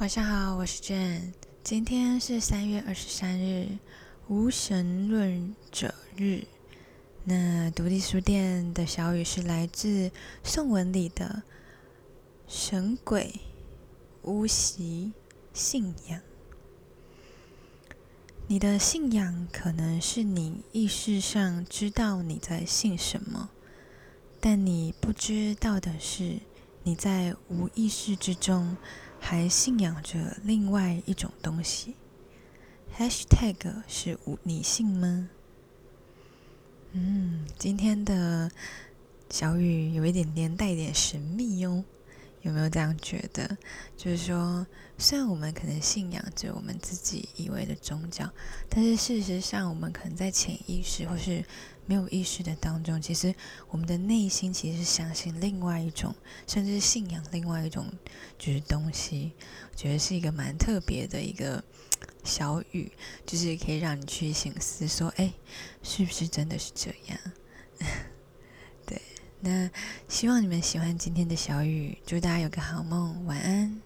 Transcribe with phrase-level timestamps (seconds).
[0.00, 1.32] 晚上好，我是 Jane。
[1.62, 3.78] 今天是三月二十三日，
[4.26, 6.42] 无神论者日。
[7.22, 10.10] 那独立书店的小雨是来自
[10.42, 11.44] 宋文里的
[12.48, 13.38] 神鬼
[14.22, 15.12] 巫习
[15.52, 16.20] 信仰。
[18.48, 23.48] 你的信仰可能是你意识上知道你在信什么，
[24.40, 26.40] 但你不知道的是，
[26.82, 28.76] 你在无意识之中。
[29.26, 31.94] 还信仰着另外一种东西。
[32.94, 35.30] #hashtag 是你信吗？
[36.92, 38.50] 嗯，今天的
[39.30, 41.84] 小雨有一点点带点神秘哟。
[42.44, 43.56] 有没有这样觉得？
[43.96, 44.66] 就是说，
[44.98, 48.30] 虽然我们可能信仰着我们自己以为的宗教，
[48.68, 51.42] 但是事实上，我们可能在潜意识或是
[51.86, 53.34] 没有意识的当中，其实
[53.70, 56.14] 我们的内心其实是相信另外一种，
[56.46, 57.86] 甚至信仰另外一种
[58.38, 59.32] 就是东西。
[59.72, 61.64] 我觉得是一个蛮特别的一个
[62.24, 62.92] 小语，
[63.24, 65.32] 就是可以让你去醒思，说，哎，
[65.82, 67.18] 是不是真的是这样？
[69.44, 69.70] 那
[70.08, 73.78] 希望你们喜欢今天的小雨，祝大家有个好梦，晚安。